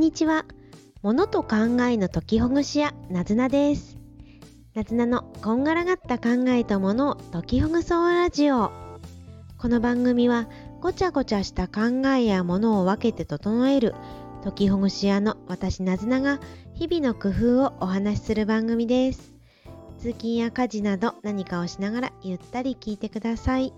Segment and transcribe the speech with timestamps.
[0.00, 0.46] んにちは。
[1.02, 3.98] 物と考えの解きほぐし屋、なずなです。
[4.74, 8.72] なずなのこんがらがった考えとものを解きほぐそうラジオ。
[9.58, 10.48] この番組は
[10.80, 13.94] ごちゃごちゃした考えやものを分けて整える
[14.42, 16.40] 解きほぐし屋の私なずなが
[16.72, 19.34] 日々の工夫をお話しする番組です。
[19.98, 23.74] 通勤や家事など何かをしながらゆったり聞いてください。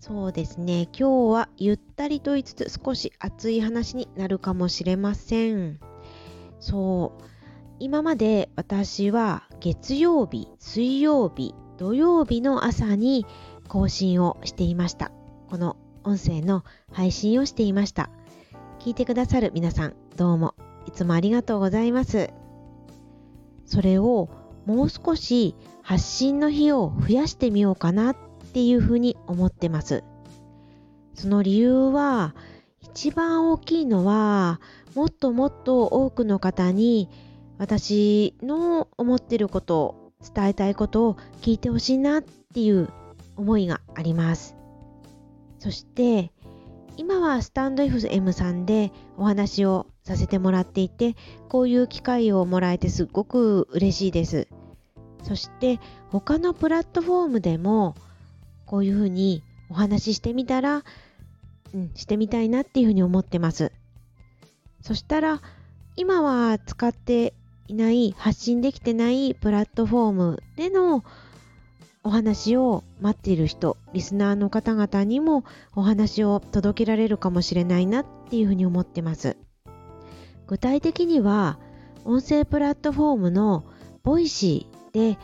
[0.00, 0.88] そうですね。
[0.96, 5.80] 今日はゆったりと言いつつ少し熱い話になるかもしれません。
[6.60, 7.24] そう。
[7.80, 13.26] 今まで私は月曜日、水曜日、土曜日の朝に
[13.68, 15.10] 更新をしていました。
[15.50, 18.08] この音声の配信をしていました。
[18.78, 20.54] 聞いてくださる皆さん、どうも
[20.86, 22.30] いつもありがとうございます。
[23.66, 24.28] それを
[24.64, 28.14] もう少し発信の日を増やしてみようかな
[28.48, 30.02] っていうふうに思ってます。
[31.14, 32.34] その理由は
[32.80, 34.60] 一番大きいのは
[34.94, 37.08] もっともっと多くの方に
[37.58, 42.88] 私の思ってること伝えたいことを聞いてほしいなっていう
[43.36, 44.56] 思いがあります。
[45.58, 46.32] そして
[46.96, 51.14] 今はスタンド FM さんでお話をさせてもらっていて
[51.48, 54.48] こういう機会をもらえてすっごく嬉しいです。
[55.22, 55.78] そして
[56.10, 57.94] 他のプラットフォームでも
[58.68, 60.84] こういうふうにお話ししてみたら、
[61.74, 63.72] うん、してみたいなっていうふうに思ってます。
[64.82, 65.40] そしたら、
[65.96, 67.34] 今は使って
[67.66, 71.02] いない、発信できてないプラットフォームでの
[72.04, 75.44] お話を待っている人、リスナーの方々にも
[75.74, 79.36] お話を届けられるかもしれないなっていうふうに思ってます。
[80.46, 81.58] 具体的には、
[82.04, 83.64] 音声プラットフォームの
[84.02, 85.18] ボイシーで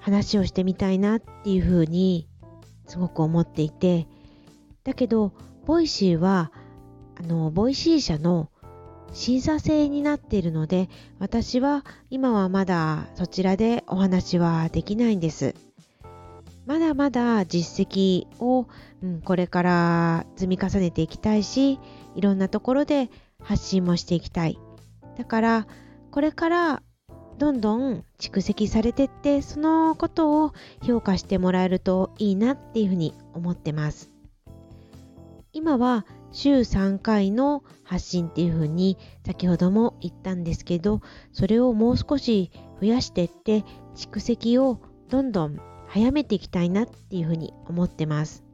[0.00, 2.28] 話をしてみたいなっていうふうに
[2.88, 4.08] すごく思っていて
[4.84, 5.32] だけど
[5.66, 6.50] ボイシーは
[7.20, 8.50] あのボイシー社の
[9.12, 15.54] 審査制になっているので私は今はまだそちらでお話はできないんです。
[16.66, 18.66] まだまだ実績を、
[19.02, 21.80] うん、これから積み重ねていきたいし
[22.14, 23.08] いろんなところで
[23.42, 24.58] 発信もしていきたい。
[25.16, 25.66] だから
[26.10, 26.82] これから
[27.38, 34.10] どんどん蓄積されてってそのことを評価してもらえるといいなっていうふうに思ってます。
[35.52, 41.00] 今は週3回の発信っていうふうに先ほども言ったんですけど
[41.32, 42.50] それをもう少し
[42.80, 43.64] 増やしてって
[43.96, 48.44] 蓄積をどんどん早めていきたいなっていうふうに思ってます。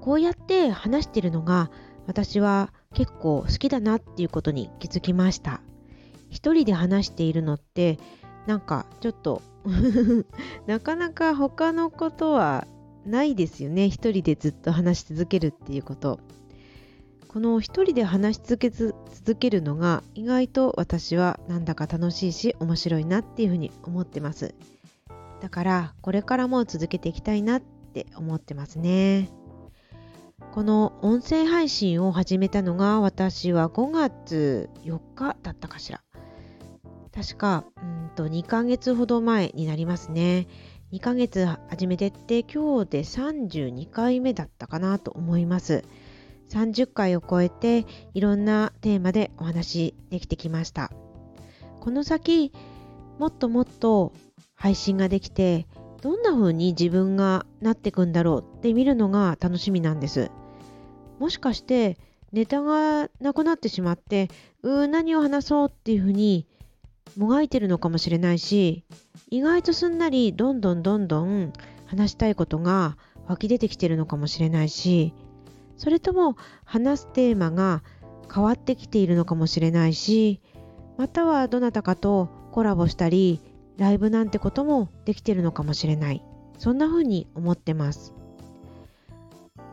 [0.00, 1.70] こうやって話してるのが
[2.06, 5.60] 私は結構好きだなっていうことに気づきました。
[6.30, 7.98] 一人で話しているのって
[8.46, 9.42] なんかちょっと
[10.66, 12.66] なかなか他のことは
[13.04, 13.88] ないですよね。
[13.88, 16.20] 一人でずっと話し続けるっていうこと。
[17.28, 18.94] この一人で話し続け続
[19.38, 24.54] けるのが意外と私はなんだか楽しいし面白いなっていうふうに思ってます。
[25.40, 29.28] だからこれからも続けていきたいなって思ってますね。
[30.52, 36.00] この音声配信を始めたのが私は5月4日だったかしら。
[37.16, 40.46] 確かうんと2ヶ月ほど前になりますね。
[40.92, 45.82] 2ヶ月始めてって今日で32回目だったかなと思います。
[46.50, 50.92] 30回を超えていろんなテーマでお話できてきました。
[51.80, 52.52] この先
[53.18, 54.12] もっともっと
[54.54, 55.66] 配信ができて
[56.02, 60.30] どんな風に自分がなっていくんだろうって見るのが楽しみなんです。
[61.18, 61.96] もしかして
[62.32, 64.28] ネタがなくなってしまって
[64.62, 66.46] うー何を話そうっていう風に
[67.16, 68.84] もがいてるのかもしれないし
[69.30, 71.52] 意外とすんなりどんどんどんどん
[71.86, 72.96] 話したいことが
[73.26, 75.12] 湧き出てきてるのかもしれないし
[75.76, 77.82] それとも話すテーマが
[78.32, 80.40] 変わってきているのかもしれないし
[80.96, 83.40] またはどなたかとコラボしたり
[83.76, 86.22] ライブなんてこともできてるのかもしれない。
[86.58, 88.14] そんな風に思ってます。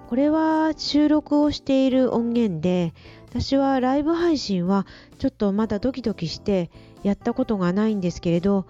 [0.10, 2.94] これは収録をしている音源で
[3.34, 4.86] 私はライブ配信は
[5.18, 6.70] ちょっとまだドキドキして
[7.02, 8.68] やったことがないんですけれど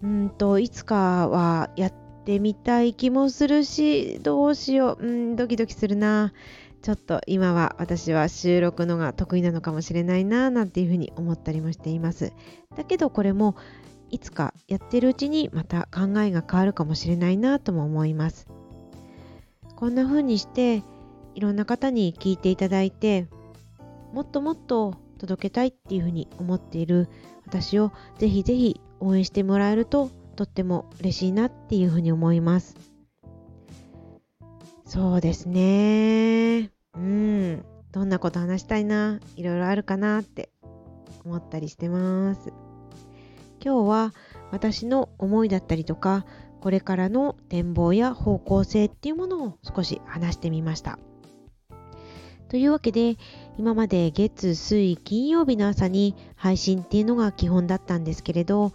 [0.00, 1.92] うんといつかはやっ
[2.24, 6.32] てみたい気もするしどうしよううんドキドキするな。
[6.82, 12.32] ちょっと今は私は収録のが得意なのかもしれないななんていうふうに思ったりもしています。
[12.76, 13.56] だけどこれも
[14.10, 18.46] いつかやってるうちにまた考えが変わるかもしれないなとも思います。
[19.74, 20.84] こんな風にして
[21.34, 23.26] いろんな方に聞いていただいて
[24.16, 27.10] もっともっと届けたいっていうふうに思っている
[27.44, 32.76] 私をぜひぜひ応援してもらえるととっても嬉しいなっていうふうに思います。
[34.86, 36.70] そうですね。
[36.94, 37.62] うん。
[37.92, 39.20] どんなこと話したいな？
[39.36, 40.48] いろいろあるかなって
[41.26, 42.54] 思ったりしてます
[43.62, 44.14] 今日は
[44.50, 46.24] 私の思いだったりとか
[46.60, 50.98] これからの展望や方向性っていうものを少し話してみました
[52.48, 53.16] というわけで
[53.58, 58.72] 今まで月水金曜日の朝に配信っていうのが基本だったんですけれど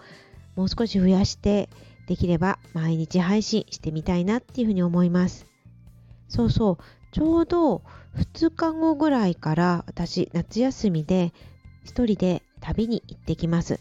[0.56, 1.70] もう少し増やして
[2.08, 5.46] できれば毎日配信してみたいなっていうふうに思います。
[6.28, 6.84] そうそう。
[7.14, 7.84] ちょうど
[8.16, 11.34] 2日後ぐらいから私夏休みで
[11.84, 13.80] 一人で旅に行ってきます。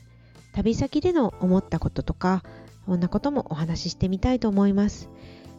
[0.53, 2.43] 旅先での思ったこととか
[2.87, 5.09] そんなこともお話ししてみたいと思います。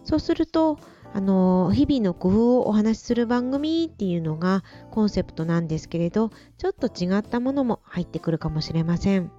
[0.04, 0.80] そうすると
[1.14, 9.32] あの日々の工夫をお話しする番組っていうのがコンセプトなんですけれどちょっと違ったものも入ってくるかもしれません。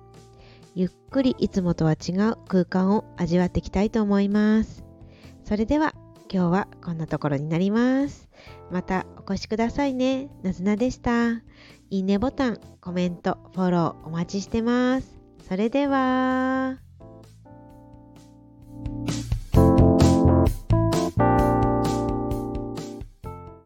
[0.75, 4.85] ゆっくりいつもとは違う空間を味わっていきたいと思います。
[5.45, 5.95] それでは
[6.33, 8.29] 今日はこんなところになります。
[8.71, 10.31] またお越しくださいね。
[10.43, 11.43] なずなでした。
[11.91, 15.15] いいねボタンコメントフォローお待ちしてます。
[15.47, 16.92] それでは。